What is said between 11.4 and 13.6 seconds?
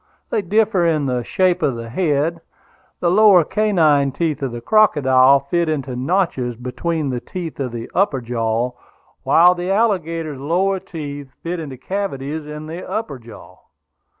fit into cavities in the upper jaw.